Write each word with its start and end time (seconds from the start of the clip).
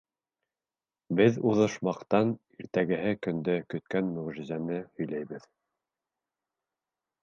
Беҙ 1.19 1.37
уҙышмаҡтан 1.49 2.33
иртәгеһе 2.65 3.13
көндә 3.29 3.61
көткән 3.75 4.13
мөғжизәне 4.19 4.83
һөйләйбеҙ. 4.89 5.51